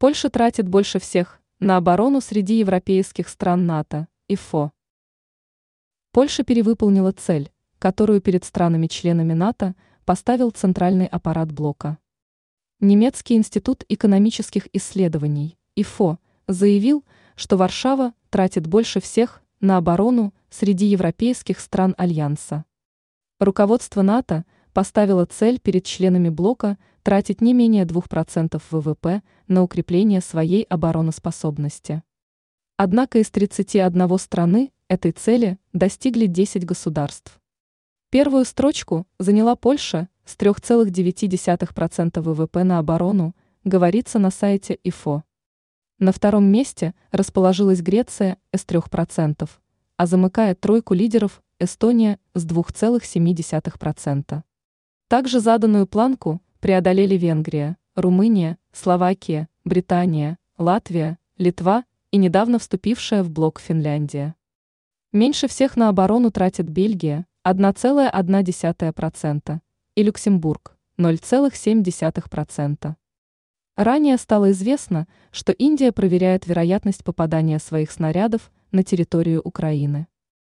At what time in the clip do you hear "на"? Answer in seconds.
1.58-1.76, 19.60-19.76, 29.48-29.62, 42.64-42.78, 44.18-44.30, 45.98-46.12, 65.76-65.88, 78.70-78.84